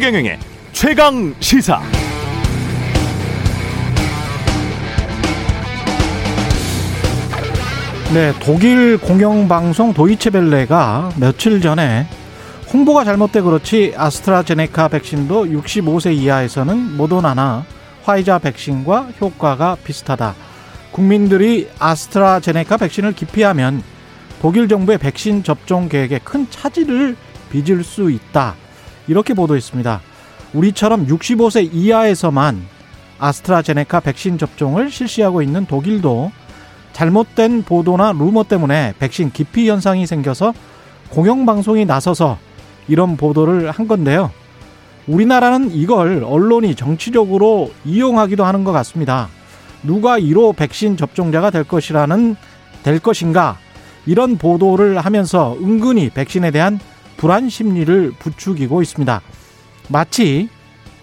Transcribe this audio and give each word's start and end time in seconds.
최경영의 0.00 0.38
최강 0.72 1.34
시사. 1.40 1.78
네, 8.14 8.32
독일 8.40 8.96
공영방송 8.96 9.92
도이체벨레가 9.92 11.10
며칠 11.16 11.60
전에 11.60 12.06
홍보가 12.72 13.04
잘못돼 13.04 13.42
그렇지 13.42 13.92
아스트라제네카 13.94 14.88
백신도 14.88 15.44
65세 15.44 16.16
이하에서는 16.16 16.96
모더나나 16.96 17.66
화이자 18.04 18.38
백신과 18.38 19.10
효과가 19.20 19.76
비슷하다. 19.84 20.34
국민들이 20.92 21.68
아스트라제네카 21.78 22.78
백신을 22.78 23.12
기피하면 23.12 23.82
독일 24.40 24.66
정부의 24.66 24.96
백신 24.96 25.42
접종 25.42 25.90
계획에 25.90 26.20
큰 26.24 26.48
차질을 26.48 27.18
빚을 27.50 27.84
수 27.84 28.10
있다. 28.10 28.54
이렇게 29.10 29.34
보도했습니다. 29.34 30.00
우리처럼 30.54 31.08
65세 31.08 31.68
이하에서만 31.72 32.62
아스트라제네카 33.18 33.98
백신 33.98 34.38
접종을 34.38 34.88
실시하고 34.88 35.42
있는 35.42 35.66
독일도 35.66 36.30
잘못된 36.92 37.64
보도나 37.64 38.12
루머 38.12 38.44
때문에 38.44 38.94
백신 39.00 39.32
기피 39.32 39.68
현상이 39.68 40.06
생겨서 40.06 40.54
공영방송이 41.10 41.86
나서서 41.86 42.38
이런 42.86 43.16
보도를 43.16 43.72
한 43.72 43.88
건데요. 43.88 44.30
우리나라는 45.08 45.72
이걸 45.72 46.22
언론이 46.24 46.76
정치적으로 46.76 47.72
이용하기도 47.84 48.44
하는 48.44 48.62
것 48.62 48.70
같습니다. 48.70 49.28
누가 49.82 50.20
1호 50.20 50.54
백신 50.54 50.96
접종자가 50.96 51.50
될 51.50 51.64
것이라는 51.64 52.36
될 52.84 53.00
것인가 53.00 53.58
이런 54.06 54.38
보도를 54.38 55.00
하면서 55.00 55.56
은근히 55.60 56.10
백신에 56.10 56.52
대한 56.52 56.78
불안 57.20 57.50
심리를 57.50 58.12
부추기고 58.18 58.80
있습니다. 58.80 59.20
마치 59.90 60.48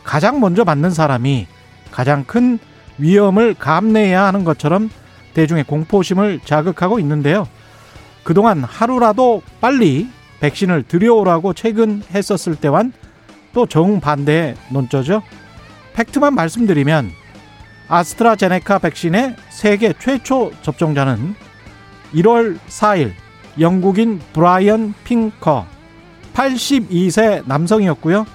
가장 0.04 0.40
먼저 0.40 0.64
맞는 0.64 0.90
사람이 0.90 1.46
가장 1.92 2.24
큰 2.24 2.58
위험을 2.98 3.54
감내해야 3.54 4.24
하는 4.26 4.44
것처럼 4.44 4.90
대중의 5.36 5.66
공포심을 5.66 6.40
자극하고 6.44 7.00
있는데요. 7.02 7.48
그동안 8.24 8.64
하루라도 8.64 9.44
빨리 9.62 10.10
백신을 10.40 10.84
들여오라고 10.88 11.54
최근 11.54 12.02
했었을 12.12 12.56
때와는 12.56 12.94
또 13.54 13.68
정반대의 13.68 14.56
논조죠. 14.72 15.22
팩트만 15.94 16.34
말씀드리면 16.34 17.12
아스트라제네카 17.90 18.80
백신의 18.80 19.36
세계 19.50 19.94
최초 19.94 20.52
접종자는 20.64 21.36
1월 22.16 22.58
4일 22.70 23.12
영국인 23.60 24.20
브라이언 24.34 24.96
핑커 25.04 25.77
82세 26.38 27.44
남성이었고요. 27.48 28.26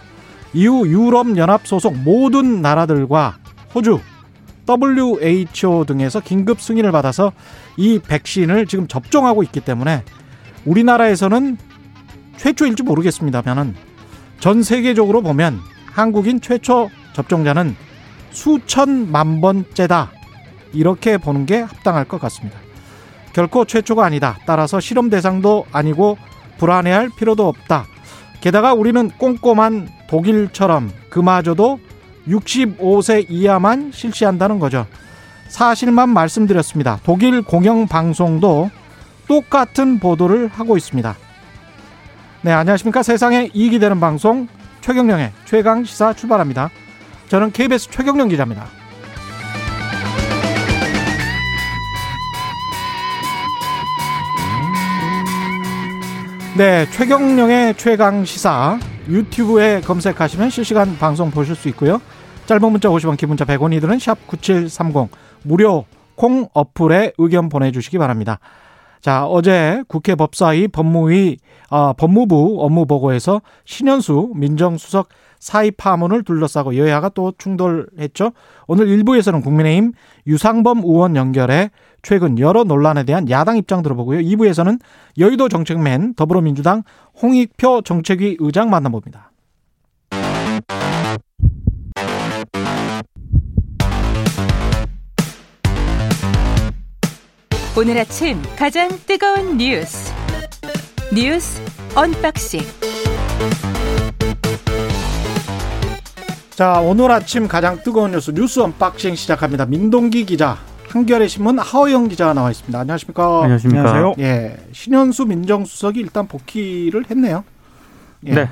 이후 0.55 0.86
유럽연합 0.86 1.67
소속 1.67 1.97
모든 1.97 2.61
나라들과 2.61 3.39
호주, 3.75 4.00
WHO 4.69 5.84
등에서 5.84 6.20
긴급 6.20 6.61
승인을 6.61 6.92
받아서 6.92 7.33
이 7.77 8.00
백신을 8.00 8.67
지금 8.67 8.89
접종하고 8.89 9.42
있기 9.45 9.61
때문에 9.61 10.03
우리나라에서는 10.64 11.56
최초일지 12.36 12.83
모르겠습니다만은 12.83 13.75
전 14.41 14.62
세계적으로 14.62 15.23
보면 15.23 15.61
한국인 15.86 16.41
최초 16.41 16.91
접종자는 17.12 17.77
수천만 18.30 19.41
번째다. 19.41 20.11
이렇게 20.73 21.19
보는 21.19 21.47
게 21.47 21.61
합당할 21.61 22.05
것 22.06 22.20
같습니다. 22.20 22.58
결코 23.33 23.64
최초가 23.64 24.05
아니다. 24.05 24.39
따라서 24.47 24.80
실험 24.80 25.08
대상도 25.08 25.67
아니고 25.70 26.19
불안해할 26.58 27.11
필요도 27.17 27.47
없다. 27.47 27.86
게다가 28.41 28.74
우리는 28.74 29.11
꼼꼼한 29.11 29.89
독일처럼 30.08 30.90
그마저도 31.11 31.80
65세 32.29 33.27
이하만 33.29 33.90
실시한다는 33.92 34.58
거죠. 34.58 34.86
사실만 35.48 36.08
말씀드렸습니다. 36.08 36.98
독일 37.05 37.42
공영방송도 37.42 38.70
똑같은 39.29 39.98
보도를 39.98 40.48
하고 40.48 40.77
있습니다. 40.77 41.17
네, 42.42 42.52
안녕하십니까. 42.52 43.02
세상에 43.02 43.51
이익이 43.55 43.79
되는 43.79 44.01
방송 44.01 44.48
최경령의 44.80 45.33
최강 45.45 45.84
시사 45.84 46.13
출발합니다. 46.14 46.70
저는 47.29 47.52
KBS 47.52 47.90
최경령 47.90 48.29
기자입니다. 48.29 48.82
네, 56.55 56.85
최경령의 56.90 57.77
최강 57.79 58.27
시사 58.27 58.79
유튜브에 59.08 59.80
검색하시면 59.80 60.51
실시간 60.51 60.98
방송 60.98 61.30
보실 61.30 61.55
수 61.55 61.70
있고요. 61.70 61.98
짧은 62.45 62.70
문자 62.70 62.90
50원, 62.90 63.17
긴 63.17 63.30
문자 63.30 63.46
100원이들은 63.46 63.96
샵9730 63.96 65.08
무료 65.45 65.86
콩 66.14 66.46
어플에 66.52 67.14
의견 67.17 67.48
보내 67.48 67.73
주시기 67.73 67.96
바랍니다. 67.96 68.39
자, 69.01 69.27
어제 69.27 69.83
국회 69.89 70.14
법사위 70.14 70.68
법무위, 70.68 71.39
어, 71.70 71.95
법무부 71.95 72.58
업무 72.61 72.84
보고에서 72.84 73.40
신현수 73.64 74.33
민정수석 74.36 75.08
사의 75.40 75.70
파문을 75.70 76.23
둘러싸고 76.23 76.77
여야가 76.77 77.08
또 77.08 77.33
충돌했죠. 77.39 78.33
오늘 78.67 78.89
일부에서는 78.89 79.40
국민의힘 79.40 79.92
유상범 80.27 80.83
의원 80.84 81.17
연결해 81.17 81.70
최근 82.02 82.39
여러 82.39 82.64
논란에 82.64 83.05
대한 83.05 83.30
야당 83.30 83.57
입장 83.57 83.83
들어보고요. 83.83 84.20
2부에서는 84.20 84.80
여의도 85.18 85.48
정책맨 85.48 86.14
더불어민주당 86.14 86.83
홍익표 87.23 87.83
정책위 87.83 88.36
의장 88.40 88.70
만나봅니다. 88.70 89.30
오늘 97.74 97.98
아침 97.98 98.40
가장 98.55 98.90
뜨거운 99.07 99.57
뉴스 99.57 100.13
뉴스 101.13 101.61
unboxing 101.95 102.61
자 106.51 106.80
오늘 106.80 107.11
아침 107.11 107.48
가장 107.48 107.83
뜨거운 107.83 108.11
뉴스 108.13 108.30
뉴스 108.33 108.61
unboxing 108.61 109.14
시작합니다. 109.14 109.64
민동기 109.64 110.27
기자 110.27 110.58
한겨레 110.92 111.27
신문 111.27 111.58
하어영 111.58 112.08
기자가 112.08 112.35
나와 112.35 112.51
있습니다. 112.51 112.79
안녕하십니까? 112.79 113.42
안녕하십니까? 113.45 113.80
안녕하세요. 113.80 114.14
예, 114.19 114.57
신현수 114.73 115.25
민정수석이 115.25 115.98
일단 115.98 116.29
복귀를 116.29 117.07
했네요. 117.11 117.45
예. 118.27 118.35
네. 118.35 118.51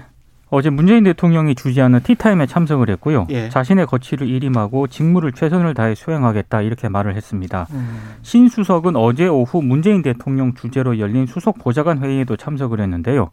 어제 0.48 0.70
문재인 0.70 1.04
대통령이 1.04 1.54
주재하는 1.54 2.00
티타임에 2.00 2.46
참석을 2.46 2.88
했고요. 2.90 3.26
예. 3.28 3.50
자신의 3.50 3.86
거취를 3.86 4.26
일임하고 4.26 4.86
직무를 4.86 5.32
최선을 5.32 5.74
다해 5.74 5.94
수행하겠다 5.94 6.62
이렇게 6.62 6.88
말을 6.88 7.14
했습니다. 7.14 7.66
음. 7.72 8.00
신 8.22 8.48
수석은 8.48 8.96
어제 8.96 9.28
오후 9.28 9.60
문재인 9.62 10.00
대통령 10.00 10.54
주재로 10.54 10.98
열린 10.98 11.26
수석 11.26 11.58
보좌관 11.58 11.98
회의에도 11.98 12.36
참석을 12.36 12.80
했는데요. 12.80 13.28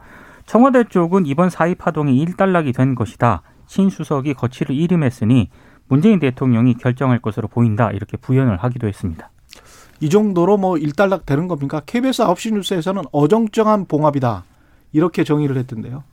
청와대 0.45 0.83
쪽은 0.83 1.25
이번 1.25 1.49
사의 1.49 1.75
파동이 1.75 2.19
일단락이 2.19 2.73
된 2.73 2.93
것이다. 2.93 3.41
신 3.67 3.89
수석이 3.89 4.33
거취를 4.33 4.75
일임했으니 4.75 5.49
문재인 5.87 6.19
대통령이 6.19 6.75
결정할 6.75 7.19
것으로 7.19 7.47
보인다 7.47 7.91
이렇게 7.91 8.17
부연을 8.17 8.57
하기도 8.57 8.87
했습니다. 8.87 9.29
이 9.99 10.09
정도로 10.09 10.57
뭐 10.57 10.77
일단락 10.77 11.25
되는 11.25 11.47
겁니까? 11.47 11.81
KBS 11.85 12.23
9시 12.23 12.53
뉴스에서는 12.53 13.03
어정쩡한 13.11 13.85
봉합이다 13.85 14.43
이렇게 14.93 15.23
정의를 15.23 15.57
했던데요. 15.57 16.03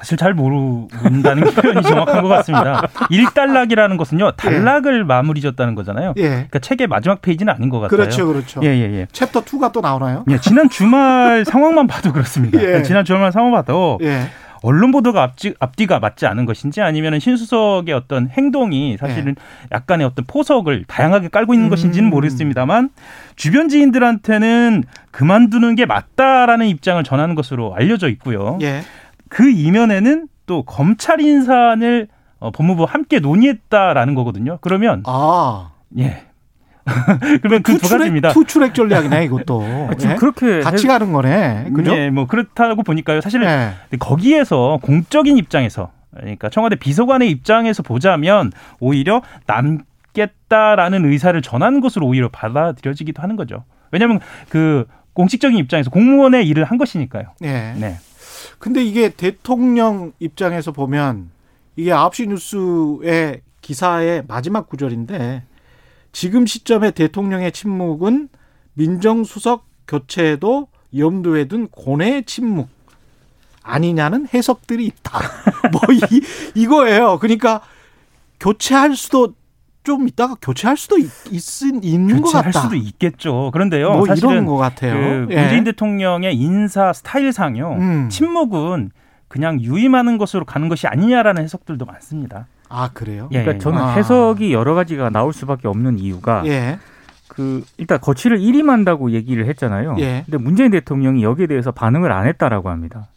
사실 0.00 0.16
잘 0.16 0.32
모른다는 0.32 1.44
표현이 1.52 1.82
정확한 1.82 2.22
것 2.22 2.28
같습니다. 2.28 2.88
일단락이라는 3.10 3.98
것은요, 3.98 4.28
예. 4.28 4.32
단락을 4.34 5.00
예. 5.00 5.02
마무리 5.02 5.42
졌다는 5.42 5.74
거잖아요. 5.74 6.14
예. 6.16 6.28
그러니까 6.28 6.58
책의 6.58 6.86
마지막 6.86 7.20
페이지는 7.20 7.52
아닌 7.52 7.68
것 7.68 7.80
같아요. 7.80 7.98
그렇죠, 7.98 8.26
그렇죠. 8.26 8.60
예, 8.62 8.68
예, 8.68 8.82
예. 8.94 9.06
챕터 9.12 9.42
2가 9.44 9.72
또 9.72 9.82
나오나요? 9.82 10.24
예, 10.30 10.38
지난 10.38 10.70
주말 10.70 11.44
상황만 11.44 11.86
봐도 11.86 12.14
그렇습니다. 12.14 12.60
예. 12.64 12.82
지난 12.82 13.04
주말 13.04 13.30
상황 13.30 13.52
봐도 13.52 13.98
예. 14.02 14.22
언론 14.62 14.90
보도가 14.90 15.22
앞지, 15.22 15.54
앞뒤가 15.58 16.00
맞지 16.00 16.26
않은 16.26 16.44
것인지 16.44 16.80
아니면 16.80 17.18
신수석의 17.18 17.94
어떤 17.94 18.28
행동이 18.28 18.96
사실은 18.98 19.34
예. 19.38 19.68
약간의 19.72 20.06
어떤 20.06 20.24
포석을 20.26 20.84
다양하게 20.86 21.28
깔고 21.28 21.54
있는 21.54 21.68
음. 21.68 21.70
것인지는 21.70 22.10
모르겠습니다만 22.10 22.90
주변 23.36 23.68
지인들한테는 23.68 24.84
그만두는 25.10 25.74
게 25.76 25.86
맞다라는 25.86 26.66
입장을 26.66 27.02
전하는 27.04 27.34
것으로 27.34 27.74
알려져 27.74 28.08
있고요. 28.08 28.58
예. 28.60 28.82
그 29.28 29.50
이면에는 29.50 30.28
또 30.46 30.62
검찰 30.64 31.20
인사를 31.20 32.08
어, 32.38 32.50
법무부 32.50 32.84
함께 32.84 33.20
논의했다라는 33.20 34.14
거거든요. 34.14 34.58
그러면 34.60 35.02
아 35.06 35.70
예. 35.98 36.24
그러면 37.42 37.62
그 37.62 37.78
두 37.78 37.88
가지입니다. 37.88 38.32
투출액 38.32 38.74
전략이네 38.74 39.24
이것도. 39.24 39.62
예? 40.02 40.14
그렇게 40.16 40.60
같이 40.60 40.86
해... 40.86 40.88
가는 40.88 41.12
거네. 41.12 41.70
그죠? 41.74 41.96
예, 41.96 42.10
뭐 42.10 42.26
그렇다고 42.26 42.82
보니까요. 42.82 43.20
사실은 43.20 43.46
예. 43.46 43.98
거기에서 43.98 44.78
공적인 44.82 45.36
입장에서 45.36 45.90
그러니까 46.14 46.48
청와대 46.48 46.76
비서관의 46.76 47.30
입장에서 47.30 47.82
보자면 47.82 48.52
오히려 48.80 49.22
남겠다라는 49.46 51.04
의사를 51.04 51.40
전하는 51.42 51.80
것으로 51.80 52.06
오히려 52.06 52.28
받아들여지기도 52.28 53.22
하는 53.22 53.36
거죠. 53.36 53.64
왜냐하면 53.92 54.20
그 54.48 54.86
공식적인 55.12 55.56
입장에서 55.58 55.90
공무원의 55.90 56.46
일을 56.48 56.64
한 56.64 56.78
것이니까요. 56.78 57.24
예. 57.42 57.74
네. 57.76 57.96
근데 58.58 58.82
이게 58.84 59.10
대통령 59.10 60.12
입장에서 60.18 60.72
보면 60.72 61.30
이게 61.76 61.90
9시 61.90 62.28
뉴스의 62.28 63.40
기사의 63.60 64.24
마지막 64.26 64.68
구절인데 64.68 65.42
지금 66.12 66.46
시점에 66.46 66.90
대통령의 66.90 67.52
침묵은 67.52 68.28
민정수석 68.74 69.66
교체도 69.86 70.68
염두에 70.96 71.46
둔 71.46 71.68
고뇌의 71.68 72.24
침묵 72.24 72.68
아니냐는 73.62 74.26
해석들이 74.32 74.86
있다. 74.86 75.20
뭐 75.72 75.80
이, 75.92 76.22
이거예요. 76.54 77.18
그러니까 77.20 77.60
교체할 78.38 78.96
수도 78.96 79.34
좀 79.82 80.08
이따가 80.08 80.36
교체할 80.40 80.76
수도 80.76 80.98
있, 80.98 81.10
있는 81.82 82.20
것 82.20 82.32
같다. 82.32 82.50
교체할 82.50 82.52
수도 82.52 82.76
있겠죠. 82.76 83.50
그런데요. 83.52 83.92
뭐 83.92 84.06
이런 84.06 84.46
것 84.46 84.56
같아요. 84.56 84.94
그 84.94 85.32
예. 85.32 85.40
문재인 85.40 85.64
대통령의 85.64 86.36
인사 86.36 86.92
스타일상요. 86.92 87.72
음. 87.78 88.08
침묵은 88.08 88.90
그냥 89.28 89.60
유임하는 89.60 90.18
것으로 90.18 90.44
가는 90.44 90.68
것이 90.68 90.86
아니냐라는 90.86 91.42
해석들도 91.44 91.84
많습니다. 91.84 92.46
아 92.70 92.88
그래요? 92.94 93.28
예, 93.32 93.42
그러니까 93.42 93.62
저는 93.62 93.82
아. 93.82 93.90
해석이 93.90 94.52
여러 94.52 94.74
가지가 94.74 95.10
나올 95.10 95.32
수밖에 95.32 95.68
없는 95.68 95.98
이유가 95.98 96.42
예. 96.46 96.78
그 97.28 97.62
일단 97.76 98.00
거취를 98.00 98.40
일임한다고 98.40 99.10
얘기를 99.10 99.46
했잖아요. 99.46 99.96
예. 99.98 100.22
근데 100.24 100.38
문재인 100.38 100.70
대통령이 100.70 101.22
여기에 101.22 101.48
대해서 101.48 101.72
반응을 101.72 102.10
안 102.12 102.26
했다라고 102.26 102.70
합니다. 102.70 103.08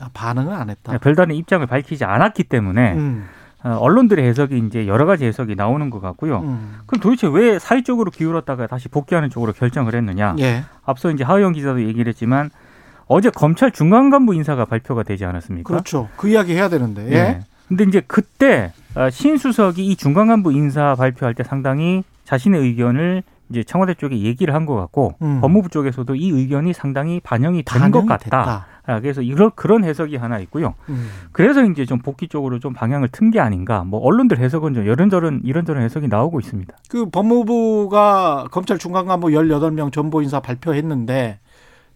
아, 0.00 0.08
반응을 0.12 0.52
안 0.52 0.70
했다. 0.70 0.92
네, 0.92 0.98
별다른 0.98 1.36
입장을 1.36 1.64
밝히지 1.66 2.04
않았기 2.04 2.44
때문에 2.44 2.94
음. 2.94 3.28
어, 3.64 3.76
언론들의 3.80 4.26
해석이 4.26 4.58
이제 4.66 4.86
여러 4.86 5.06
가지 5.06 5.24
해석이 5.24 5.54
나오는 5.54 5.88
것 5.90 6.00
같고요. 6.00 6.40
음. 6.40 6.78
그럼 6.86 7.00
도대체 7.00 7.28
왜 7.28 7.58
사회 7.58 7.82
쪽으로 7.82 8.10
기울었다가 8.10 8.66
다시 8.66 8.88
복귀하는 8.88 9.30
쪽으로 9.30 9.52
결정을 9.52 9.94
했느냐? 9.94 10.36
예. 10.40 10.64
앞서 10.84 11.10
이제 11.10 11.22
하의영 11.22 11.52
기자도 11.52 11.82
얘기를 11.82 12.08
했지만 12.08 12.50
어제 13.06 13.30
검찰 13.30 13.70
중간 13.70 14.10
간부 14.10 14.34
인사가 14.34 14.64
발표가 14.64 15.02
되지 15.02 15.24
않았습니까? 15.24 15.68
그렇죠. 15.68 16.08
그 16.16 16.28
이야기 16.28 16.54
해야 16.54 16.68
되는데. 16.68 17.06
예. 17.06 17.10
네. 17.10 17.40
근데 17.72 17.84
이제 17.84 18.02
그때 18.06 18.72
어, 18.94 19.08
신수석이 19.08 19.86
이 19.86 19.96
중간 19.96 20.26
간부 20.26 20.52
인사 20.52 20.94
발표할 20.94 21.34
때 21.34 21.42
상당히 21.42 22.04
자신의 22.24 22.60
의견을 22.60 23.22
이제 23.50 23.64
청와대 23.64 23.94
쪽에 23.94 24.18
얘기를 24.20 24.54
한 24.54 24.66
것 24.66 24.76
같고 24.76 25.14
음. 25.22 25.40
법무부 25.40 25.68
쪽에서도 25.70 26.14
이 26.14 26.28
의견이 26.30 26.72
상당히 26.74 27.20
반영이 27.20 27.62
된 27.64 27.90
것 27.90 28.06
같다. 28.06 28.66
아, 28.84 29.00
그래서 29.00 29.22
이런 29.22 29.50
그런 29.54 29.84
해석이 29.84 30.16
하나 30.16 30.38
있고요. 30.40 30.74
음. 30.90 31.08
그래서 31.32 31.64
이제 31.64 31.84
좀 31.86 31.98
복귀 32.00 32.28
쪽으로 32.28 32.58
좀 32.58 32.72
방향을 32.74 33.08
튼 33.08 33.30
게 33.30 33.40
아닌가. 33.40 33.84
뭐 33.84 34.00
언론들 34.00 34.38
해석은 34.38 34.74
좀 34.74 34.84
이런저런 34.84 35.40
이런저런 35.44 35.82
해석이 35.82 36.08
나오고 36.08 36.40
있습니다. 36.40 36.74
그 36.90 37.06
법무부가 37.10 38.48
검찰 38.50 38.78
중간 38.78 39.06
간부 39.06 39.28
18명 39.28 39.92
전보 39.92 40.20
인사 40.22 40.40
발표했는데 40.40 41.38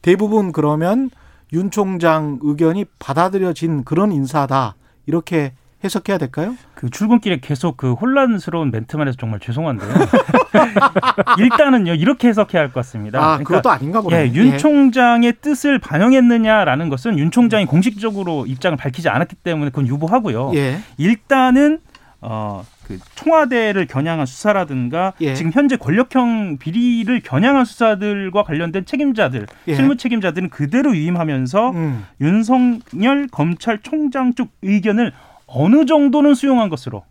대부분 0.02 0.52
그러면 0.52 1.10
윤 1.52 1.70
총장 1.70 2.38
의견이 2.42 2.84
받아들여진 2.98 3.84
그런 3.84 4.12
인사다. 4.12 4.74
이렇게 5.06 5.52
해석해야 5.84 6.18
될까요? 6.18 6.56
그 6.74 6.88
출근길에 6.90 7.38
계속 7.40 7.76
그 7.76 7.92
혼란스러운 7.92 8.70
멘트만 8.70 9.08
해서 9.08 9.16
정말 9.20 9.40
죄송한데요. 9.40 9.88
일단은요 11.38 11.94
이렇게 11.94 12.28
해석해야 12.28 12.62
할 12.62 12.68
것 12.68 12.74
같습니다. 12.74 13.18
아 13.18 13.22
그러니까, 13.38 13.44
그것도 13.44 13.70
아닌가 13.70 14.00
보네. 14.00 14.16
예, 14.16 14.32
윤 14.34 14.52
예. 14.54 14.56
총장의 14.56 15.34
뜻을 15.40 15.78
반영했느냐라는 15.78 16.88
것은 16.88 17.18
윤 17.18 17.30
총장이 17.30 17.66
공식적으로 17.66 18.46
입장을 18.46 18.76
밝히지 18.76 19.08
않았기 19.08 19.36
때문에 19.36 19.70
그건 19.70 19.86
유보하고요. 19.86 20.52
예. 20.54 20.78
일단은 20.96 21.78
어. 22.20 22.64
그 22.86 22.98
청와대를 23.16 23.86
겨냥한 23.88 24.26
수사라든가 24.26 25.12
예. 25.20 25.34
지금 25.34 25.50
현재 25.52 25.76
권력형 25.76 26.58
비리를 26.58 27.20
겨냥한 27.20 27.64
수사들과 27.64 28.44
관련된 28.44 28.84
책임자들, 28.86 29.46
예. 29.66 29.74
실무 29.74 29.96
책임자들은 29.96 30.50
그대로 30.50 30.90
위임하면서 30.92 31.70
음. 31.70 32.06
윤석열 32.20 33.26
검찰총장 33.32 34.34
쪽 34.34 34.50
의견을 34.62 35.12
어느 35.46 35.84
정도는 35.84 36.34
수용한 36.34 36.68
것으로 36.68 37.04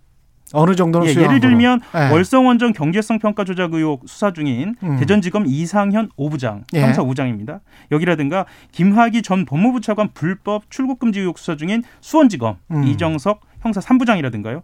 어느 0.53 0.75
정도는 0.75 1.07
예, 1.07 1.15
예를 1.15 1.39
들면 1.39 1.81
네. 1.93 2.11
월성원전 2.11 2.73
경제성 2.73 3.19
평가 3.19 3.43
조작 3.43 3.73
의혹 3.73 4.03
수사 4.07 4.31
중인 4.31 4.75
음. 4.83 4.97
대전지검 4.97 5.45
이상현 5.47 6.09
오부장 6.15 6.63
예. 6.75 6.81
형사 6.81 7.01
우장입니다. 7.01 7.61
여기라든가 7.91 8.45
김학의 8.71 9.23
전 9.23 9.45
법무부 9.45 9.81
차관 9.81 10.09
불법 10.13 10.69
출국 10.69 10.99
금지 10.99 11.19
의혹 11.19 11.39
수사 11.39 11.55
중인 11.55 11.83
수원지검 12.01 12.57
음. 12.71 12.83
이정석 12.83 13.41
형사 13.61 13.79
3부장이라든가요. 13.81 14.61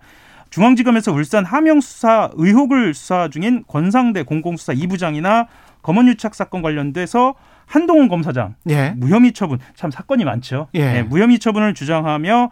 중앙지검에서 0.52 1.14
울산 1.14 1.46
함영 1.46 1.82
수사 1.82 2.30
의혹을 2.34 2.94
수사 2.94 3.30
중인 3.30 3.64
권상대 3.68 4.24
공공수사 4.24 4.74
2부장이나 4.74 5.48
검언유착 5.82 6.36
사건 6.36 6.62
관련돼서 6.62 7.34
한동훈 7.66 8.08
검사장 8.10 8.56
예. 8.70 8.94
무혐의 8.98 9.32
처분 9.32 9.60
참 9.76 9.90
사건이 9.90 10.26
많죠. 10.26 10.68
예. 10.76 10.94
네, 10.94 11.04
무혐의 11.04 11.40
처분을 11.40 11.74
주장하며 11.74 12.50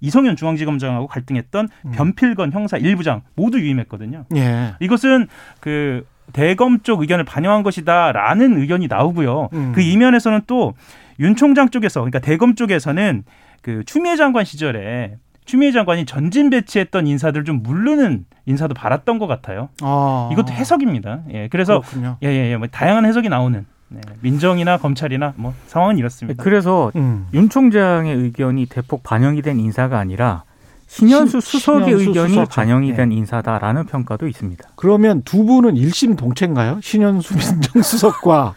이성현 0.00 0.36
중앙지검장하고 0.36 1.06
갈등했던 1.06 1.68
음. 1.86 1.90
변필건 1.92 2.52
형사 2.52 2.78
1부장 2.78 3.22
모두 3.34 3.58
유임했거든요. 3.60 4.24
예. 4.36 4.74
이것은 4.80 5.28
그 5.60 6.06
대검 6.32 6.80
쪽 6.80 7.00
의견을 7.00 7.24
반영한 7.24 7.62
것이다라는 7.62 8.58
의견이 8.60 8.86
나오고요. 8.86 9.48
음. 9.52 9.72
그 9.74 9.80
이면에서는 9.80 10.42
또 10.46 10.74
윤 11.20 11.34
총장 11.34 11.68
쪽에서 11.68 12.00
그러니까 12.00 12.20
대검 12.20 12.54
쪽에서는 12.54 13.24
그 13.62 13.82
추미애 13.84 14.16
장관 14.16 14.44
시절에 14.44 15.16
추미애 15.44 15.72
장관이 15.72 16.04
전진 16.04 16.50
배치했던 16.50 17.06
인사들 17.06 17.44
좀 17.44 17.62
물르는 17.62 18.24
인사도 18.46 18.74
바랐던 18.74 19.18
것 19.18 19.26
같아요. 19.26 19.68
아. 19.82 20.28
이것도 20.32 20.52
해석입니다. 20.52 21.22
예, 21.32 21.48
그래서 21.48 21.82
예예예, 22.22 22.52
예, 22.52 22.56
뭐 22.56 22.68
다양한 22.68 23.04
해석이 23.04 23.28
나오는 23.28 23.66
네, 23.88 24.00
민정이나 24.20 24.76
검찰이나 24.76 25.32
뭐 25.36 25.54
상황은 25.66 25.98
이렇습니다. 25.98 26.42
그래서 26.42 26.92
음. 26.96 27.26
윤 27.32 27.48
총장의 27.48 28.14
의견이 28.14 28.66
대폭 28.66 29.02
반영이 29.02 29.42
된 29.42 29.58
인사가 29.58 29.98
아니라 29.98 30.44
신현수 30.88 31.40
신, 31.40 31.60
수석의 31.60 31.84
신현수 31.86 32.08
의견이 32.08 32.28
수석. 32.34 32.48
반영이 32.50 32.90
네. 32.90 32.96
된 32.96 33.12
인사다라는 33.12 33.86
평가도 33.86 34.26
있습니다. 34.28 34.68
그러면 34.76 35.22
두 35.22 35.44
분은 35.44 35.76
일심 35.76 36.16
동체인가요? 36.16 36.80
신현수 36.82 37.34
민정수석과 37.36 38.54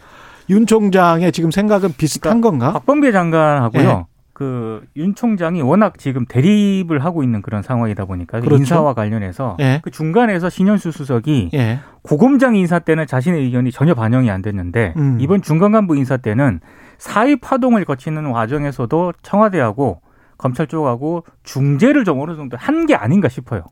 윤 0.50 0.66
총장의 0.66 1.32
지금 1.32 1.50
생각은 1.50 1.94
비슷한 1.96 2.40
그러니까 2.40 2.50
건가? 2.66 2.72
박범계 2.78 3.12
장관하고요. 3.12 3.82
네. 3.82 4.04
그 4.42 4.82
윤 4.96 5.14
총장이 5.14 5.62
워낙 5.62 5.98
지금 5.98 6.26
대립을 6.26 7.04
하고 7.04 7.22
있는 7.22 7.40
그런 7.42 7.62
상황이다 7.62 8.04
보니까 8.04 8.40
그렇죠? 8.40 8.56
인사와 8.56 8.94
관련해서 8.94 9.56
예. 9.60 9.80
그 9.82 9.90
중간에서 9.90 10.50
신현수 10.50 10.90
수석이 10.92 11.50
예. 11.54 11.78
고검장 12.02 12.56
인사 12.56 12.78
때는 12.78 13.06
자신의 13.06 13.42
의견이 13.44 13.70
전혀 13.70 13.94
반영이 13.94 14.30
안 14.30 14.42
됐는데 14.42 14.94
음. 14.96 15.18
이번 15.20 15.42
중간 15.42 15.72
간부 15.72 15.96
인사 15.96 16.16
때는 16.16 16.60
사의 16.98 17.36
파동을 17.36 17.84
거치는 17.84 18.32
과정에서도 18.32 19.12
청와대하고 19.22 20.00
검찰 20.38 20.66
쪽하고 20.66 21.24
중재를 21.44 22.04
좀 22.04 22.20
어느 22.20 22.34
정도 22.34 22.56
한 22.56 22.86
게 22.86 22.94
아닌가 22.94 23.28
싶어요. 23.28 23.62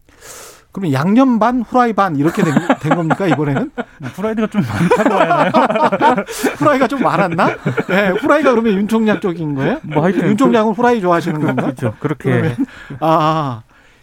그러면 0.72 0.92
양념 0.92 1.38
반, 1.38 1.62
후라이 1.62 1.92
반 1.92 2.16
이렇게 2.16 2.42
된, 2.42 2.54
된 2.80 2.94
겁니까 2.94 3.26
이번에는? 3.26 3.70
후라이가 4.14 4.46
좀 4.46 4.62
많다고 4.62 5.14
하나요? 5.14 5.50
후라이가 6.58 6.86
좀 6.88 7.02
많았나? 7.02 7.56
네, 7.88 8.08
후라이가 8.10 8.50
그러면 8.50 8.74
윤 8.74 8.88
총장 8.88 9.20
쪽인 9.20 9.54
거예요? 9.54 9.80
뭐 9.82 10.04
하여튼 10.04 10.28
윤 10.28 10.36
총장은 10.36 10.72
후라이 10.74 11.00
좋아하시는 11.00 11.40
건가? 11.40 11.62
그렇죠. 11.62 11.94
그렇게. 11.98 12.30
그러면, 12.30 12.56
아, 13.00 13.62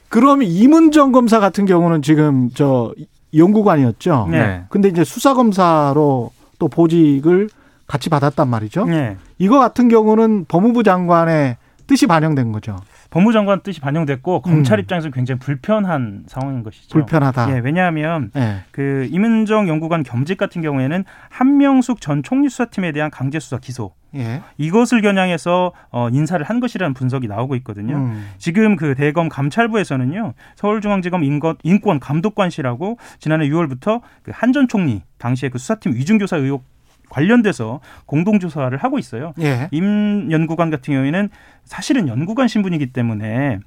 그러면 0.10 0.48
이문정 0.48 1.12
검사 1.12 1.40
같은 1.40 1.66
경우는 1.66 2.02
지금 2.02 2.50
저 2.54 2.94
연구관이었죠. 3.36 4.28
네. 4.32 4.64
근데 4.70 4.90
이제 4.90 5.04
수사 5.04 5.34
검사로 5.34 6.32
또 6.60 6.68
보직을 6.68 7.50
같이 7.88 8.10
받았단 8.10 8.48
말이죠. 8.48 8.86
네. 8.86 9.18
이거 9.38 9.60
같은 9.60 9.88
경우는 9.88 10.46
법무부 10.48 10.84
장관의 10.84 11.58
뜻이 11.88 12.08
반영된 12.08 12.52
거죠. 12.52 12.76
법무장관 13.10 13.62
뜻이 13.62 13.80
반영됐고 13.80 14.42
검찰 14.42 14.80
음. 14.80 14.82
입장에서 14.82 15.10
굉장히 15.10 15.40
불편한 15.40 16.24
상황인 16.28 16.64
것이죠. 16.64 16.90
불편하다. 16.90 17.56
예, 17.56 17.60
왜냐하면 17.60 18.32
네. 18.34 18.64
그 18.72 19.08
임은정 19.12 19.68
연구관 19.68 20.04
겸직 20.04 20.38
같은 20.38 20.62
경우에는 20.62 21.04
한명숙 21.30 22.02
전 22.02 22.24
총리 22.24 22.50
수사팀에 22.50 22.92
대한 22.92 23.10
강제 23.12 23.40
수사 23.40 23.58
기소 23.58 23.94
예. 24.16 24.42
이것을 24.58 25.02
겨냥해서 25.02 25.74
어, 25.92 26.10
인사를 26.10 26.44
한 26.46 26.60
것이라는 26.60 26.94
분석이 26.94 27.28
나오고 27.28 27.56
있거든요. 27.58 27.96
음. 27.96 28.30
지금 28.38 28.76
그 28.76 28.96
대검 28.96 29.30
감찰부에서는요 29.30 30.34
서울중앙지검 30.56 31.24
인권, 31.24 31.56
인권 31.64 32.00
감독관실하고 32.00 32.98
지난해 33.20 33.48
6월부터 33.50 34.02
그 34.24 34.32
한전 34.34 34.68
총리 34.68 35.04
당시에 35.18 35.50
그 35.50 35.58
수사팀 35.58 35.94
위중교사 35.94 36.38
의혹 36.38 36.66
관련돼서 37.10 37.80
공동조사를 38.06 38.76
하고 38.78 39.00
있어요. 39.00 39.34
예. 39.40 39.68
임 39.72 40.32
연구관 40.32 40.70
같은 40.70 40.94
경우에는 40.94 41.30
사실은 41.64 42.08
연구관 42.08 42.48
신분이기 42.48 42.88
때문에 42.88 43.60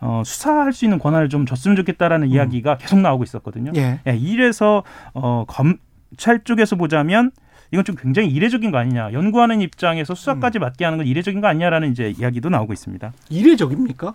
어, 0.00 0.22
수사할 0.24 0.72
수 0.72 0.84
있는 0.84 0.98
권한을 0.98 1.28
좀 1.28 1.46
줬으면 1.46 1.76
좋겠다라는 1.76 2.28
음. 2.28 2.32
이야기가 2.32 2.78
계속 2.78 3.00
나오고 3.00 3.24
있었거든요. 3.24 3.72
예. 3.76 4.00
예, 4.06 4.16
이래서 4.16 4.82
어, 5.12 5.44
검찰 5.46 6.42
쪽에서 6.44 6.76
보자면 6.76 7.30
이건 7.72 7.84
좀 7.84 7.94
굉장히 7.96 8.28
이례적인 8.28 8.70
거 8.70 8.78
아니냐. 8.78 9.12
연구하는 9.12 9.60
입장에서 9.60 10.14
수사까지 10.14 10.58
음. 10.58 10.60
맡게 10.60 10.84
하는 10.84 10.98
건 10.98 11.06
이례적인 11.06 11.40
거 11.40 11.46
아니냐라는 11.46 11.92
이제 11.92 12.12
이야기도 12.18 12.48
나오고 12.48 12.72
있습니다. 12.72 13.12
이례적입니까? 13.28 14.14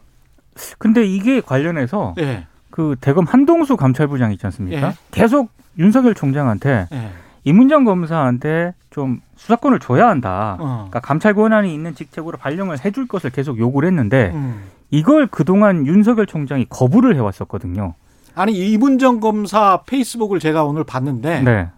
근데 0.78 1.06
이게 1.06 1.42
관련해서 1.42 2.16
예. 2.20 2.48
그 2.70 2.96
대검 3.00 3.26
한동수 3.26 3.78
감찰부장 3.78 4.34
있지 4.34 4.46
않습니까? 4.48 4.88
예. 4.88 4.94
계속 5.12 5.52
윤석열 5.78 6.14
총장한테 6.14 6.88
예. 6.92 7.10
이문정 7.46 7.86
검사한테 7.86 8.74
좀 8.90 9.22
수사권을 9.38 9.80
줘야 9.80 10.08
한다. 10.08 10.58
어. 10.60 10.88
그러니까 10.90 11.00
감찰 11.00 11.34
권한이 11.34 11.74
있는 11.74 11.96
직책으로 11.96 12.38
발령을 12.38 12.84
해줄 12.84 13.08
것을 13.08 13.30
계속 13.30 13.60
요구를 13.60 13.88
했는데 13.88 14.32
음. 14.34 14.64
이걸 14.90 15.28
그동안 15.28 15.86
윤석열 15.86 16.26
총장이 16.26 16.66
거부를 16.70 17.16
해왔었거든요. 17.16 17.94
아니 18.34 18.54
이분정 18.54 19.20
검사 19.20 19.84
페이스북을 19.86 20.40
제가 20.40 20.66
오늘 20.66 20.84
봤는데 20.84 21.42
네. 21.42 21.70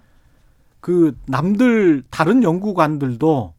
그 0.80 1.16
남들 1.28 2.04
다른 2.10 2.44
연구관들도 2.44 3.54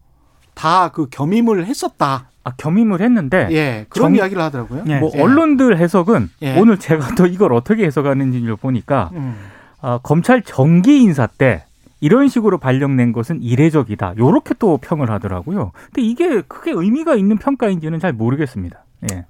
다 0.54 0.90
그 0.92 1.08
겸임을 1.10 1.66
했었다. 1.66 2.30
아, 2.42 2.52
겸임을 2.56 3.00
했는데 3.02 3.48
예 3.52 3.86
그런 3.90 4.08
정, 4.08 4.16
이야기를 4.16 4.42
하더라고요. 4.42 4.84
예, 4.88 4.98
뭐 4.98 5.10
예. 5.14 5.20
언론들 5.20 5.78
해석은 5.78 6.30
예. 6.42 6.58
오늘 6.58 6.78
제가 6.78 7.14
또 7.14 7.26
이걸 7.26 7.52
어떻게 7.52 7.84
해석하는지를 7.84 8.56
보니까 8.56 9.10
음. 9.12 9.36
아, 9.80 10.00
검찰 10.02 10.42
정기 10.42 11.02
인사 11.02 11.26
때 11.26 11.64
이런 12.00 12.28
식으로 12.28 12.58
발령낸 12.58 13.12
것은 13.12 13.42
이례적이다. 13.42 14.14
요렇게 14.18 14.54
또 14.58 14.78
평을 14.78 15.10
하더라고요. 15.10 15.72
근데 15.86 16.02
이게 16.02 16.42
크게 16.42 16.72
의미가 16.72 17.16
있는 17.16 17.38
평가인지는 17.38 17.98
잘 17.98 18.12
모르겠습니다. 18.12 18.84
예. 19.12 19.26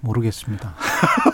모르겠습니다. 0.00 0.74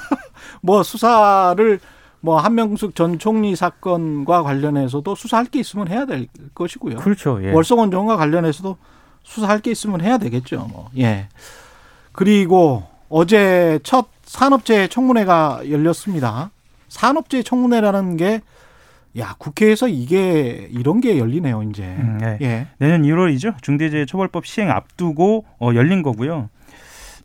뭐 0.63 0.83
수사를 0.83 1.79
뭐 2.21 2.39
한명숙 2.39 2.97
전 2.97 3.19
총리 3.19 3.55
사건과 3.55 4.43
관련해서도 4.43 5.15
수사할 5.15 5.47
게 5.47 5.61
있으면 5.61 5.89
해야 5.89 6.05
될 6.05 6.27
것이고요. 6.55 6.97
그렇죠. 6.97 7.43
예. 7.45 7.53
월성원 7.53 7.91
정과 7.91 8.17
관련해서도 8.17 8.77
수사할 9.23 9.61
게 9.61 9.71
있으면 9.71 10.01
해야 10.01 10.19
되겠죠. 10.19 10.69
뭐. 10.73 10.91
예. 10.99 11.29
그리고 12.13 12.85
어제 13.09 13.79
첫 13.85 14.09
산업재해 14.25 14.89
청문회가 14.89 15.63
열렸습니다. 15.71 16.51
산업재해 16.89 17.43
청문회라는 17.45 18.17
게 18.17 18.41
야, 19.19 19.35
국회에서 19.39 19.89
이게 19.89 20.69
이런 20.71 21.01
게 21.01 21.19
열리네요, 21.19 21.63
이제. 21.65 21.85
음, 21.85 22.19
네. 22.21 22.39
예. 22.43 22.67
내년 22.79 23.03
1월이죠. 23.03 23.63
중대재해처벌법 23.63 24.47
시행 24.47 24.71
앞두고 24.71 25.47
어, 25.59 25.71
열린 25.75 26.03
거고요. 26.03 26.51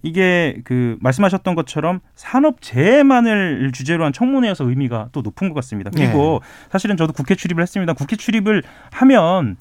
이게 0.04 0.58
그 0.64 0.98
말씀하셨던 1.02 1.54
것처럼 1.54 2.00
산업 2.16 2.62
재해만을 2.62 3.72
주제로 3.72 4.04
한 4.04 4.14
청문회여서 4.14 4.68
의미가 4.68 5.10
또 5.12 5.22
높은 5.22 5.50
것 5.50 5.56
같습니다. 5.56 5.92
그리고 5.94 6.40
네. 6.42 6.70
사실은 6.72 6.98
저도 6.98 7.14
국회 7.14 7.36
출입을 7.36 7.62
했습니다. 7.62 7.94
국회 7.94 8.16
출입을 8.16 8.64
하면 8.92 9.58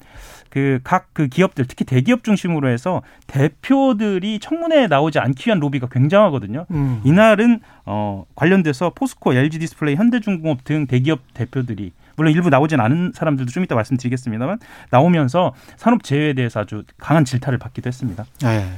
그 0.49 0.79
각그 0.83 1.09
그 1.13 1.27
기업들 1.27 1.65
특히 1.67 1.85
대기업 1.85 2.23
중심으로 2.23 2.69
해서 2.69 3.03
대표들이 3.27 4.39
청문회에 4.39 4.87
나오지 4.87 5.19
않기 5.19 5.47
위한 5.47 5.59
로비가 5.59 5.87
굉장하거든요. 5.89 6.65
음. 6.71 7.01
이날은 7.05 7.59
어 7.85 8.25
관련돼서 8.35 8.91
포스코, 8.95 9.33
LG 9.33 9.59
디스플레이, 9.59 9.95
현대중공업 9.95 10.63
등 10.63 10.87
대기업 10.87 11.21
대표들이 11.33 11.91
물론 12.15 12.33
일부 12.33 12.49
나오진 12.49 12.79
않은 12.79 13.11
사람들도 13.13 13.51
좀 13.51 13.63
이따 13.63 13.75
말씀드리겠습니다만 13.75 14.59
나오면서 14.89 15.53
산업 15.77 16.03
재해에 16.03 16.33
대해서 16.33 16.61
아주 16.61 16.83
강한 16.97 17.25
질타를 17.25 17.57
받기도 17.57 17.87
했습니다. 17.87 18.25
네. 18.41 18.69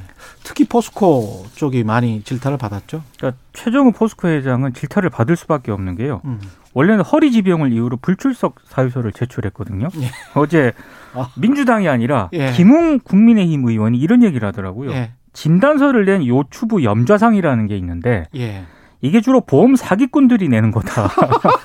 특히 0.44 0.66
포스코 0.66 1.46
쪽이 1.56 1.84
많이 1.84 2.24
질타를 2.24 2.58
받았죠. 2.58 3.04
그러니까 3.18 3.42
최정우 3.54 3.92
포스코 3.92 4.28
회장은 4.28 4.74
질타를 4.74 5.10
받을 5.10 5.36
수밖에 5.36 5.72
없는 5.72 5.96
게요. 5.96 6.22
음. 6.26 6.40
원래는 6.74 7.04
허리 7.04 7.32
지병을 7.32 7.72
이유로 7.72 7.98
불출석 7.98 8.56
사유서를 8.66 9.12
제출했거든요. 9.14 9.90
예. 10.02 10.10
어제 10.36 10.74
아. 11.14 11.30
민주당이 11.38 11.88
아니라 11.88 12.30
예. 12.34 12.52
김웅 12.52 13.00
국민의힘 13.00 13.68
의원이 13.68 13.98
이런 13.98 14.24
얘기를 14.24 14.48
하더라고요. 14.48 14.92
예. 14.92 15.12
진단서를 15.34 16.06
낸 16.06 16.26
요추부 16.26 16.84
염좌상이라는 16.84 17.68
게 17.68 17.78
있는데 17.78 18.28
예. 18.36 18.64
이게 19.04 19.20
주로 19.20 19.42
보험 19.42 19.76
사기꾼들이 19.76 20.48
내는 20.48 20.72
거다. 20.72 21.10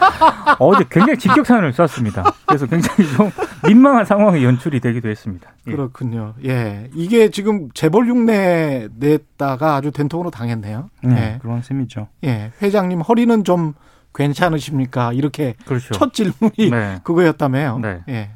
어제 0.59 0.85
굉장히 0.91 1.17
직격탄을 1.19 1.73
쐈습니다. 1.73 2.25
그래서 2.45 2.67
굉장히 2.67 3.09
좀 3.17 3.31
민망한 3.65 4.05
상황이 4.05 4.43
연출이 4.43 4.81
되기도 4.81 5.09
했습니다. 5.09 5.49
예. 5.69 5.71
그렇군요. 5.71 6.35
예. 6.45 6.91
이게 6.95 7.31
지금 7.31 7.69
재벌 7.75 8.09
흉내 8.09 8.89
냈다가 8.99 9.77
아주 9.77 9.93
된통으로 9.93 10.31
당했네요. 10.31 10.91
네, 11.05 11.35
예. 11.35 11.39
그런 11.41 11.63
셈이죠. 11.63 12.09
예. 12.25 12.51
회장님 12.61 13.03
허리는 13.03 13.45
좀 13.45 13.75
괜찮으십니까? 14.17 15.13
이렇게 15.13 15.55
그렇죠. 15.65 15.95
첫 15.95 16.13
질문이 16.13 16.71
네. 16.73 16.99
그거였다며요. 17.05 17.79
네. 17.79 18.01
예. 18.09 18.31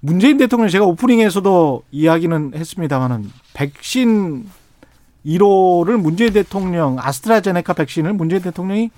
문재인 0.00 0.38
대통령 0.38 0.70
제가 0.70 0.86
오프닝에서도 0.86 1.82
이야기는 1.90 2.52
했습니다만은 2.54 3.30
백신 3.52 4.46
1호를 5.24 6.00
문재인 6.00 6.32
대통령 6.32 6.96
아스트라제네카 6.98 7.72
백신을 7.74 8.12
문재인 8.12 8.42
대통령이 8.42 8.90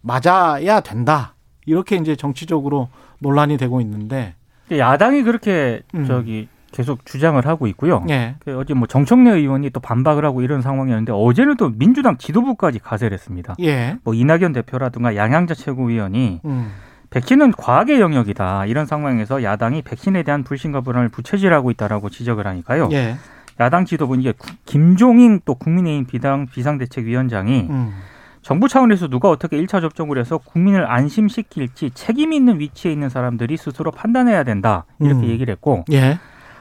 맞아야 0.00 0.80
된다. 0.80 1.34
이렇게 1.64 1.96
이제 1.96 2.14
정치적으로 2.14 2.88
논란이 3.18 3.56
되고 3.56 3.80
있는데 3.80 4.34
야당이 4.70 5.22
그렇게 5.22 5.82
음. 5.94 6.04
저기 6.06 6.48
계속 6.72 7.06
주장을 7.06 7.44
하고 7.46 7.66
있고요. 7.68 8.04
예. 8.10 8.36
그 8.40 8.58
어제 8.58 8.74
뭐 8.74 8.86
정청래 8.86 9.30
의원이 9.30 9.70
또 9.70 9.80
반박을 9.80 10.24
하고 10.24 10.42
이런 10.42 10.60
상황이었는데 10.62 11.12
어제는 11.12 11.56
또 11.56 11.70
민주당 11.70 12.18
지도부까지 12.18 12.80
가세를 12.80 13.14
했습니다. 13.14 13.54
예. 13.62 13.96
뭐 14.04 14.14
이낙연 14.14 14.52
대표라든가 14.52 15.16
양양자 15.16 15.54
최고위원이 15.54 16.40
음. 16.44 16.72
백신은 17.10 17.52
과학의 17.52 18.00
영역이다 18.00 18.66
이런 18.66 18.84
상황에서 18.84 19.42
야당이 19.42 19.82
백신에 19.82 20.22
대한 20.22 20.44
불신과 20.44 20.82
불안을 20.82 21.08
부채질하고 21.08 21.70
있다라고 21.70 22.10
지적을 22.10 22.46
하니까요. 22.46 22.88
예. 22.92 23.16
야당 23.60 23.84
지도부는 23.84 24.22
이게 24.22 24.32
김종인 24.64 25.40
또 25.44 25.54
국민의힘 25.54 26.06
비당 26.06 26.46
비상대책위원장이 26.46 27.66
음. 27.70 27.94
정부 28.42 28.68
차원에서 28.68 29.08
누가 29.08 29.28
어떻게 29.28 29.60
1차 29.60 29.80
접종을 29.80 30.18
해서 30.18 30.38
국민을 30.38 30.88
안심시킬지 30.88 31.90
책임 31.94 32.32
있는 32.32 32.60
위치에 32.60 32.92
있는 32.92 33.08
사람들이 33.08 33.56
스스로 33.56 33.90
판단해야 33.90 34.44
된다. 34.44 34.84
이렇게 35.00 35.26
음. 35.26 35.30
얘기를 35.30 35.50
했고 35.50 35.84
예. 35.90 36.18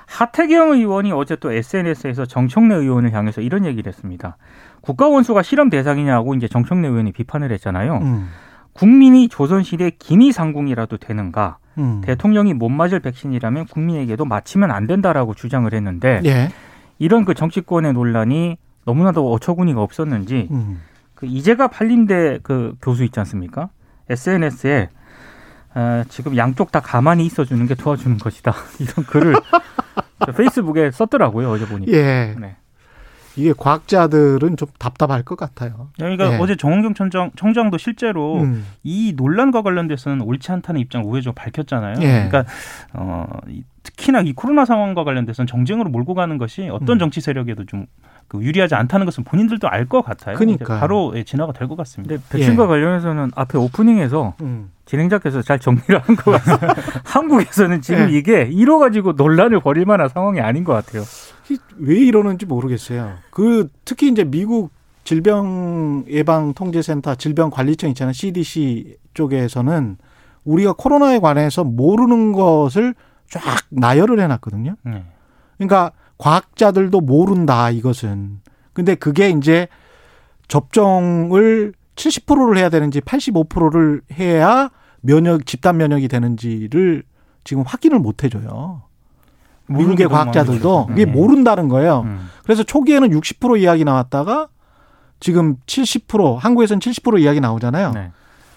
하태경 0.07 0.71
의원이 0.71 1.11
어제 1.11 1.35
또 1.35 1.51
SNS에서 1.51 2.25
정청래 2.25 2.75
의원을 2.75 3.13
향해서 3.13 3.41
이런 3.41 3.65
얘기를 3.65 3.87
했습니다. 3.87 4.37
국가 4.81 5.07
원수가 5.07 5.43
실험 5.43 5.69
대상이냐고 5.69 6.33
이제 6.35 6.47
정청래 6.47 6.87
의원이 6.87 7.11
비판을 7.11 7.51
했잖아요. 7.51 7.97
음. 7.97 8.29
국민이 8.73 9.27
조선시대 9.29 9.91
기미상궁이라도 9.99 10.97
되는가? 10.97 11.57
음. 11.77 12.01
대통령이 12.03 12.53
못 12.53 12.69
맞을 12.69 12.99
백신이라면 12.99 13.65
국민에게도 13.65 14.25
맞히면 14.25 14.71
안 14.71 14.87
된다라고 14.87 15.33
주장을 15.33 15.71
했는데 15.71 16.21
예. 16.25 16.49
이런 16.99 17.25
그 17.25 17.33
정치권의 17.33 17.93
논란이 17.93 18.57
너무나도 18.85 19.31
어처구니가 19.33 19.81
없었는지 19.81 20.47
음. 20.51 20.81
그 21.13 21.25
이제가 21.25 21.67
팔림대 21.67 22.39
그 22.43 22.75
교수 22.81 23.03
있지 23.03 23.19
않습니까? 23.19 23.69
SNS에 24.09 24.89
어, 25.75 26.03
지금 26.07 26.37
양쪽 26.37 26.71
다 26.71 26.79
가만히 26.79 27.25
있어주는 27.25 27.65
게 27.67 27.75
도와주는 27.75 28.17
것이다 28.17 28.53
이런 28.79 29.05
글을 29.05 29.35
페이스북에 30.37 30.91
썼더라고요 30.91 31.49
어제 31.49 31.65
보니까. 31.65 31.91
예. 31.91 32.35
네. 32.39 32.55
이게 33.37 33.53
과학자들은 33.57 34.57
좀 34.57 34.67
답답할 34.79 35.23
것 35.23 35.35
같아요. 35.37 35.89
그러니까 35.97 36.29
네. 36.29 36.37
어제 36.39 36.55
정원경 36.55 36.93
청장, 36.93 37.31
청장도 37.35 37.77
실제로 37.77 38.39
음. 38.41 38.65
이 38.83 39.13
논란과 39.15 39.61
관련돼서는 39.61 40.21
옳지 40.21 40.51
않다는 40.51 40.79
입장을 40.81 41.05
우회적으로 41.05 41.33
밝혔잖아요. 41.33 41.95
네. 41.99 42.27
그러니까 42.29 42.45
어, 42.93 43.25
특히나 43.83 44.21
이 44.21 44.33
코로나 44.33 44.65
상황과 44.65 45.03
관련돼서는 45.03 45.47
정쟁으로 45.47 45.89
몰고 45.89 46.13
가는 46.15 46.37
것이 46.37 46.69
어떤 46.71 46.95
음. 46.95 46.99
정치 46.99 47.21
세력에도 47.21 47.65
좀그 47.65 48.41
유리하지 48.41 48.73
않다는 48.75 49.05
것은 49.05 49.23
본인들도 49.23 49.67
알 49.67 49.85
것 49.85 50.01
같아요. 50.01 50.35
그러니까 50.37 50.79
바로 50.79 51.13
예, 51.15 51.23
진화가 51.23 51.53
될 51.53 51.67
것 51.67 51.75
같습니다. 51.75 52.15
백신과 52.31 52.63
예. 52.63 52.67
관련해서는 52.67 53.31
앞에 53.35 53.57
오프닝에서 53.57 54.33
음. 54.41 54.71
진행자께서 54.85 55.41
잘 55.41 55.59
정리를 55.59 55.99
한 55.99 56.15
것 56.15 56.31
같습니다. 56.31 56.73
한국에서는 57.05 57.81
지금 57.81 58.09
예. 58.09 58.17
이게 58.17 58.47
이뤄 58.51 58.79
가지고 58.79 59.11
논란을 59.13 59.59
벌일 59.59 59.85
만한 59.85 60.09
상황이 60.09 60.39
아닌 60.39 60.63
것 60.63 60.73
같아요. 60.73 61.03
왜 61.77 61.95
이러는지 61.97 62.45
모르겠어요. 62.45 63.15
그 63.31 63.69
특히 63.83 64.09
이제 64.09 64.23
미국 64.23 64.71
질병 65.03 66.03
예방 66.07 66.53
통제센터 66.53 67.15
질병 67.15 67.49
관리청 67.51 67.89
있잖아요. 67.91 68.13
CDC 68.13 68.97
쪽에서는 69.13 69.97
우리가 70.43 70.73
코로나에 70.73 71.19
관해서 71.19 71.63
모르는 71.63 72.31
것을 72.31 72.95
쫙 73.29 73.41
나열을 73.69 74.19
해 74.19 74.27
놨거든요. 74.27 74.75
네. 74.83 75.03
그러니까 75.57 75.91
과학자들도 76.17 77.01
모른다 77.01 77.69
이것은. 77.69 78.39
근데 78.73 78.95
그게 78.95 79.29
이제 79.29 79.67
접종을 80.47 81.73
70%를 81.95 82.57
해야 82.57 82.69
되는지 82.69 83.01
85%를 83.01 84.01
해야 84.13 84.69
면역 85.01 85.45
집단 85.45 85.77
면역이 85.77 86.07
되는지를 86.07 87.03
지금 87.43 87.63
확인을 87.65 87.99
못 87.99 88.23
해줘요. 88.23 88.83
미국의 89.67 90.07
과학자들도 90.07 90.89
이게 90.91 91.05
네. 91.05 91.11
모른다는 91.11 91.67
거예요. 91.69 92.01
음. 92.05 92.29
그래서 92.43 92.63
초기에는 92.63 93.09
60% 93.09 93.59
이야기 93.59 93.83
나왔다가 93.83 94.47
지금 95.19 95.57
70% 95.65 96.37
한국에서는 96.37 96.79
70% 96.79 97.19
이야기 97.21 97.39
나오잖아요. 97.39 97.91
네. 97.93 98.11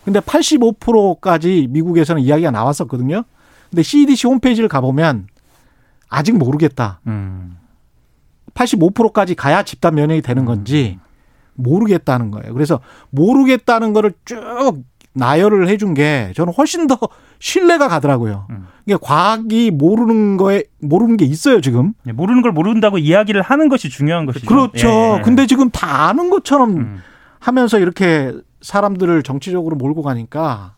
근데 0.04 0.20
85%까지 0.20 1.68
미국에서는 1.70 2.22
이야기가 2.22 2.50
나왔었거든요. 2.50 3.24
근데 3.70 3.82
CDC 3.82 4.26
홈페이지를 4.26 4.68
가보면 4.68 5.26
아직 6.08 6.36
모르겠다. 6.36 7.00
음. 7.06 7.58
85%까지 8.54 9.34
가야 9.34 9.62
집단 9.62 9.94
면역이 9.94 10.22
되는 10.22 10.44
건지 10.44 10.98
모르겠다는 11.54 12.30
거예요. 12.30 12.52
그래서 12.54 12.80
모르겠다는 13.10 13.92
거를 13.92 14.12
쭉 14.24 14.82
나열을 15.18 15.68
해준 15.68 15.94
게 15.94 16.32
저는 16.34 16.52
훨씬 16.52 16.86
더 16.86 16.98
신뢰가 17.40 17.88
가더라고요. 17.88 18.46
음. 18.50 18.66
이게 18.86 18.96
과학이 19.00 19.70
모르는 19.70 20.36
거에 20.36 20.64
모르는 20.80 21.16
게 21.16 21.24
있어요 21.24 21.60
지금. 21.60 21.92
네, 22.04 22.12
모르는 22.12 22.42
걸 22.42 22.52
모른다고 22.52 22.98
이야기를 22.98 23.42
하는 23.42 23.68
것이 23.68 23.88
중요한 23.90 24.26
것이죠. 24.26 24.46
그렇죠. 24.46 24.88
예, 24.88 25.18
예. 25.18 25.22
근데 25.22 25.46
지금 25.46 25.70
다 25.70 26.08
아는 26.08 26.30
것처럼 26.30 26.76
음. 26.76 27.02
하면서 27.38 27.78
이렇게 27.78 28.32
사람들을 28.62 29.22
정치적으로 29.22 29.76
몰고 29.76 30.02
가니까 30.02 30.74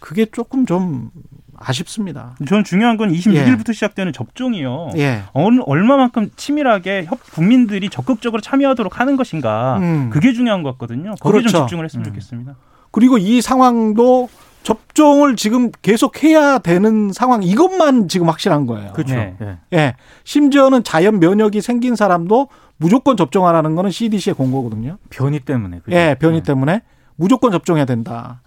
그게 0.00 0.26
조금 0.26 0.66
좀 0.66 1.10
아쉽습니다. 1.56 2.34
저는 2.46 2.64
중요한 2.64 2.96
건 2.96 3.12
26일부터 3.12 3.68
예. 3.68 3.72
시작되는 3.72 4.12
접종이요. 4.12 4.90
예. 4.96 5.22
얼마만큼 5.32 6.30
치밀하게 6.36 7.04
협, 7.04 7.20
국민들이 7.32 7.88
적극적으로 7.88 8.40
참여하도록 8.40 8.98
하는 8.98 9.16
것인가. 9.16 9.78
음. 9.78 10.10
그게 10.10 10.32
중요한 10.32 10.62
것 10.62 10.72
같거든요. 10.72 11.14
거기에 11.20 11.40
그렇죠. 11.40 11.48
좀 11.48 11.66
집중을 11.66 11.84
했으면 11.84 12.04
음. 12.04 12.08
좋겠습니다. 12.10 12.56
그리고 12.92 13.18
이 13.18 13.40
상황도 13.40 14.28
접종을 14.62 15.34
지금 15.34 15.72
계속 15.82 16.22
해야 16.22 16.58
되는 16.58 17.10
상황 17.12 17.42
이것만 17.42 18.06
지금 18.08 18.28
확실한 18.28 18.66
거예요. 18.66 18.92
그렇죠. 18.92 19.14
네. 19.14 19.58
예. 19.72 19.96
심지어는 20.24 20.84
자연 20.84 21.18
면역이 21.18 21.60
생긴 21.60 21.96
사람도 21.96 22.48
무조건 22.76 23.16
접종하라는 23.16 23.74
거는 23.74 23.90
CDC의 23.90 24.34
권고거든요. 24.34 24.98
변이 25.10 25.40
때문에. 25.40 25.80
그렇죠? 25.80 25.96
예, 25.96 26.14
변이 26.18 26.38
네. 26.38 26.42
때문에 26.42 26.82
무조건 27.16 27.50
접종해야 27.50 27.84
된다. 27.84 28.40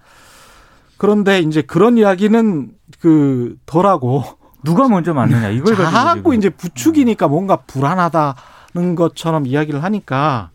그런데 0.97 1.39
이제 1.39 1.61
그런 1.61 1.97
이야기는 1.97 2.71
그 2.99 3.57
덜하고 3.65 4.23
누가 4.63 4.87
먼저 4.87 5.13
맞느냐 5.13 5.49
이걸 5.49 5.75
자꾸 5.75 6.33
이제 6.33 6.49
부추기니까 6.49 7.27
뭔가 7.27 7.57
불안하다는 7.57 8.95
것처럼 8.95 9.45
이야기를 9.45 9.83
하니까 9.83 10.49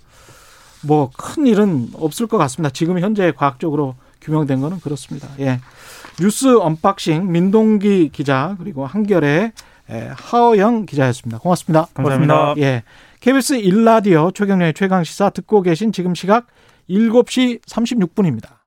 뭐 0.83 1.11
큰 1.17 1.47
일은 1.47 1.89
없을 1.95 2.27
것 2.27 2.39
같습니다. 2.39 2.71
지금 2.71 2.99
현재 3.01 3.33
과학적으로 3.37 3.95
규명된 4.21 4.61
거는 4.61 4.81
그렇습니다. 4.81 5.29
예. 5.39 5.61
뉴스 6.21 6.59
unboxing 6.59 7.31
민동기 7.31 8.11
기자 8.13 8.57
그리고 8.59 8.87
한겨레 8.87 9.53
하어영 10.17 10.87
기자였습니다. 10.87 11.39
고맙습니다. 11.39 11.87
감사합니다. 11.95 12.55
예. 12.59 12.83
KBS 13.21 13.55
일라디오 13.55 14.31
최경련의 14.31 14.75
최강 14.75 15.05
시사 15.05 15.31
듣고 15.31 15.63
계신 15.63 15.93
지금 15.93 16.15
시각 16.15 16.47
7시 16.89 17.61
36분입니다. 17.63 18.60